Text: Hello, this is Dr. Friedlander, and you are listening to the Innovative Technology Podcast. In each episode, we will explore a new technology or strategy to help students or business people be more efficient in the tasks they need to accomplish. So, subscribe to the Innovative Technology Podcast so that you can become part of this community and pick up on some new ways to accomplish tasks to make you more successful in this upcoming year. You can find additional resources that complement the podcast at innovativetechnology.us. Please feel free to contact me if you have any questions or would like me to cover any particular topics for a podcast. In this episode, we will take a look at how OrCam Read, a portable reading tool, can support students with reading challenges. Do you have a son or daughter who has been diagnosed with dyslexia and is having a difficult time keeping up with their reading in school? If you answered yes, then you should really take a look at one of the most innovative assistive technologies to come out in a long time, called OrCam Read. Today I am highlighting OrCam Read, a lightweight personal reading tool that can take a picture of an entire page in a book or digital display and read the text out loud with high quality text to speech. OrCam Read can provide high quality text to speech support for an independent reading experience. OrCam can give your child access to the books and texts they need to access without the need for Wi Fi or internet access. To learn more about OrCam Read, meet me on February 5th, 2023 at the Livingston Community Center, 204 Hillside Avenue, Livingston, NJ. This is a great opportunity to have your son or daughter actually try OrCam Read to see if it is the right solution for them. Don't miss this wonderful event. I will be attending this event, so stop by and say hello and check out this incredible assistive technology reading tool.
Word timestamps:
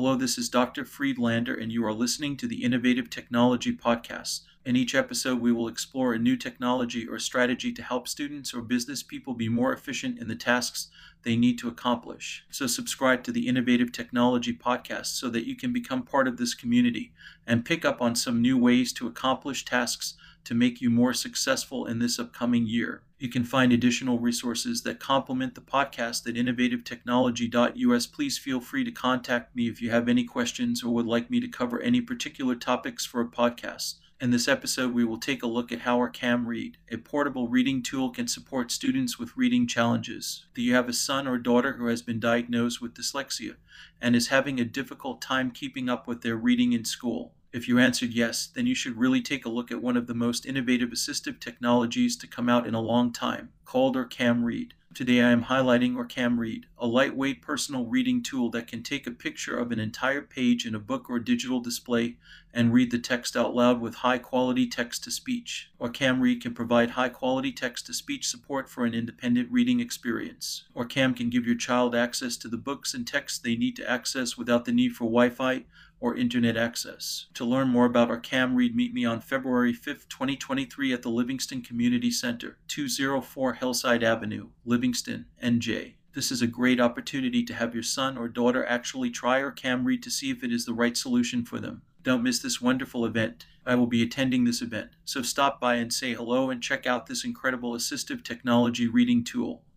Hello, 0.00 0.16
this 0.16 0.38
is 0.38 0.48
Dr. 0.48 0.86
Friedlander, 0.86 1.54
and 1.54 1.70
you 1.70 1.84
are 1.84 1.92
listening 1.92 2.34
to 2.38 2.46
the 2.46 2.64
Innovative 2.64 3.10
Technology 3.10 3.70
Podcast. 3.70 4.40
In 4.64 4.74
each 4.74 4.94
episode, 4.94 5.42
we 5.42 5.52
will 5.52 5.68
explore 5.68 6.14
a 6.14 6.18
new 6.18 6.38
technology 6.38 7.06
or 7.06 7.18
strategy 7.18 7.70
to 7.70 7.82
help 7.82 8.08
students 8.08 8.54
or 8.54 8.62
business 8.62 9.02
people 9.02 9.34
be 9.34 9.50
more 9.50 9.74
efficient 9.74 10.18
in 10.18 10.26
the 10.26 10.34
tasks 10.34 10.88
they 11.22 11.36
need 11.36 11.58
to 11.58 11.68
accomplish. 11.68 12.46
So, 12.50 12.66
subscribe 12.66 13.22
to 13.24 13.30
the 13.30 13.46
Innovative 13.46 13.92
Technology 13.92 14.54
Podcast 14.54 15.18
so 15.18 15.28
that 15.28 15.46
you 15.46 15.54
can 15.54 15.70
become 15.70 16.02
part 16.02 16.26
of 16.26 16.38
this 16.38 16.54
community 16.54 17.12
and 17.46 17.62
pick 17.62 17.84
up 17.84 18.00
on 18.00 18.14
some 18.14 18.40
new 18.40 18.56
ways 18.56 18.94
to 18.94 19.06
accomplish 19.06 19.66
tasks 19.66 20.14
to 20.44 20.54
make 20.54 20.80
you 20.80 20.90
more 20.90 21.12
successful 21.12 21.86
in 21.86 21.98
this 21.98 22.18
upcoming 22.18 22.66
year. 22.66 23.02
You 23.18 23.28
can 23.28 23.44
find 23.44 23.72
additional 23.72 24.18
resources 24.18 24.82
that 24.82 24.98
complement 24.98 25.54
the 25.54 25.60
podcast 25.60 26.26
at 26.26 26.34
innovativetechnology.us. 26.34 28.06
Please 28.06 28.38
feel 28.38 28.60
free 28.60 28.84
to 28.84 28.90
contact 28.90 29.54
me 29.54 29.68
if 29.68 29.82
you 29.82 29.90
have 29.90 30.08
any 30.08 30.24
questions 30.24 30.82
or 30.82 30.94
would 30.94 31.06
like 31.06 31.30
me 31.30 31.40
to 31.40 31.48
cover 31.48 31.80
any 31.80 32.00
particular 32.00 32.54
topics 32.54 33.04
for 33.04 33.20
a 33.20 33.28
podcast. 33.28 33.96
In 34.22 34.32
this 34.32 34.48
episode, 34.48 34.92
we 34.92 35.04
will 35.04 35.18
take 35.18 35.42
a 35.42 35.46
look 35.46 35.72
at 35.72 35.80
how 35.80 35.98
OrCam 35.98 36.46
Read, 36.46 36.76
a 36.90 36.98
portable 36.98 37.48
reading 37.48 37.82
tool, 37.82 38.10
can 38.10 38.28
support 38.28 38.70
students 38.70 39.18
with 39.18 39.34
reading 39.34 39.66
challenges. 39.66 40.44
Do 40.54 40.60
you 40.60 40.74
have 40.74 40.90
a 40.90 40.92
son 40.92 41.26
or 41.26 41.38
daughter 41.38 41.72
who 41.74 41.86
has 41.86 42.02
been 42.02 42.20
diagnosed 42.20 42.82
with 42.82 42.92
dyslexia 42.92 43.56
and 43.98 44.14
is 44.14 44.28
having 44.28 44.60
a 44.60 44.64
difficult 44.66 45.22
time 45.22 45.50
keeping 45.50 45.88
up 45.88 46.06
with 46.06 46.20
their 46.20 46.36
reading 46.36 46.74
in 46.74 46.84
school? 46.84 47.32
If 47.52 47.66
you 47.66 47.80
answered 47.80 48.14
yes, 48.14 48.46
then 48.46 48.66
you 48.66 48.76
should 48.76 48.96
really 48.96 49.20
take 49.20 49.44
a 49.44 49.48
look 49.48 49.72
at 49.72 49.82
one 49.82 49.96
of 49.96 50.06
the 50.06 50.14
most 50.14 50.46
innovative 50.46 50.90
assistive 50.90 51.40
technologies 51.40 52.16
to 52.18 52.28
come 52.28 52.48
out 52.48 52.64
in 52.64 52.74
a 52.74 52.80
long 52.80 53.12
time, 53.12 53.50
called 53.64 53.96
OrCam 53.96 54.44
Read. 54.44 54.74
Today 54.94 55.20
I 55.20 55.30
am 55.30 55.44
highlighting 55.44 55.94
OrCam 55.94 56.38
Read, 56.38 56.66
a 56.78 56.86
lightweight 56.86 57.42
personal 57.42 57.86
reading 57.86 58.22
tool 58.22 58.50
that 58.50 58.68
can 58.68 58.84
take 58.84 59.06
a 59.06 59.12
picture 59.12 59.56
of 59.56 59.72
an 59.72 59.80
entire 59.80 60.22
page 60.22 60.64
in 60.64 60.76
a 60.76 60.80
book 60.80 61.10
or 61.10 61.18
digital 61.18 61.60
display 61.60 62.16
and 62.54 62.72
read 62.72 62.92
the 62.92 62.98
text 62.98 63.36
out 63.36 63.54
loud 63.54 63.80
with 63.80 63.96
high 63.96 64.18
quality 64.18 64.68
text 64.68 65.02
to 65.04 65.10
speech. 65.10 65.70
OrCam 65.80 66.20
Read 66.20 66.42
can 66.42 66.54
provide 66.54 66.90
high 66.90 67.08
quality 67.08 67.50
text 67.50 67.86
to 67.86 67.94
speech 67.94 68.28
support 68.28 68.68
for 68.68 68.84
an 68.84 68.94
independent 68.94 69.50
reading 69.50 69.80
experience. 69.80 70.64
OrCam 70.76 71.16
can 71.16 71.30
give 71.30 71.46
your 71.46 71.56
child 71.56 71.96
access 71.96 72.36
to 72.36 72.48
the 72.48 72.56
books 72.56 72.94
and 72.94 73.06
texts 73.06 73.40
they 73.40 73.56
need 73.56 73.74
to 73.76 73.90
access 73.90 74.36
without 74.36 74.64
the 74.64 74.72
need 74.72 74.92
for 74.92 75.04
Wi 75.04 75.30
Fi 75.30 75.64
or 76.00 76.16
internet 76.16 76.56
access. 76.56 77.26
To 77.34 77.44
learn 77.44 77.68
more 77.68 77.84
about 77.84 78.08
OrCam 78.08 78.54
Read, 78.54 78.74
meet 78.74 78.94
me 78.94 79.04
on 79.04 79.20
February 79.20 79.74
5th, 79.74 80.08
2023 80.08 80.92
at 80.92 81.02
the 81.02 81.10
Livingston 81.10 81.62
Community 81.62 82.10
Center, 82.10 82.56
204 82.68 83.54
Hillside 83.54 84.02
Avenue, 84.02 84.48
Livingston, 84.64 85.26
NJ. 85.42 85.94
This 86.12 86.32
is 86.32 86.42
a 86.42 86.46
great 86.48 86.80
opportunity 86.80 87.44
to 87.44 87.54
have 87.54 87.74
your 87.74 87.84
son 87.84 88.18
or 88.18 88.28
daughter 88.28 88.66
actually 88.66 89.10
try 89.10 89.40
OrCam 89.40 89.84
Read 89.84 90.02
to 90.02 90.10
see 90.10 90.30
if 90.30 90.42
it 90.42 90.52
is 90.52 90.64
the 90.64 90.74
right 90.74 90.96
solution 90.96 91.44
for 91.44 91.60
them. 91.60 91.82
Don't 92.02 92.22
miss 92.22 92.38
this 92.38 92.60
wonderful 92.60 93.04
event. 93.04 93.46
I 93.66 93.74
will 93.74 93.86
be 93.86 94.02
attending 94.02 94.44
this 94.44 94.62
event, 94.62 94.90
so 95.04 95.20
stop 95.20 95.60
by 95.60 95.74
and 95.74 95.92
say 95.92 96.14
hello 96.14 96.48
and 96.48 96.62
check 96.62 96.86
out 96.86 97.06
this 97.06 97.24
incredible 97.24 97.74
assistive 97.74 98.24
technology 98.24 98.88
reading 98.88 99.22
tool. 99.22 99.62